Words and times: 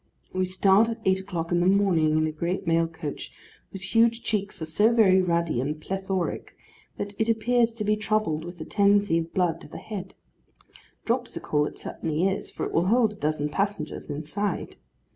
We 0.33 0.45
start 0.45 0.89
at 0.89 0.99
eight 1.05 1.19
o'clock 1.19 1.51
in 1.51 1.59
the 1.59 1.67
morning, 1.67 2.17
in 2.17 2.25
a 2.25 2.31
great 2.31 2.65
mail 2.65 2.87
coach, 2.87 3.31
whose 3.71 3.93
huge 3.93 4.23
cheeks 4.23 4.59
are 4.59 4.65
so 4.65 4.91
very 4.91 5.21
ruddy 5.21 5.61
and 5.61 5.79
plethoric, 5.79 6.57
that 6.97 7.13
it 7.19 7.29
appears 7.29 7.71
to 7.73 7.83
be 7.83 7.95
troubled 7.95 8.43
with 8.43 8.59
a 8.59 8.65
tendency 8.65 9.19
of 9.19 9.31
blood 9.31 9.61
to 9.61 9.67
the 9.67 9.77
head. 9.77 10.15
Dropsical 11.05 11.67
it 11.67 11.77
certainly 11.77 12.27
is, 12.27 12.49
for 12.49 12.65
it 12.65 12.71
will 12.73 12.87
hold 12.87 13.13
a 13.13 13.15
dozen 13.15 13.49
passengers 13.49 14.09
inside. 14.09 14.75